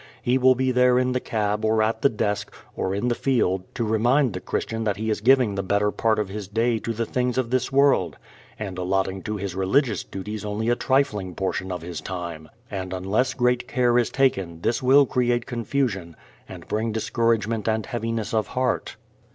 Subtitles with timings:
[0.23, 3.61] He will be there in the cab or at the desk or in the field
[3.75, 6.91] to remind the Christian that he is giving the better part of his day to
[6.91, 8.17] the things of this world
[8.57, 12.49] and allotting to his religious duties only a trifling portion of his time.
[12.71, 16.15] And unless great care is taken this will create confusion
[16.49, 18.95] and bring discouragement and heaviness of heart.